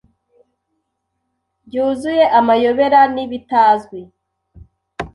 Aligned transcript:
Byuzuye 1.67 2.25
amayobera 2.39 2.99
nibitazwi 3.13 3.99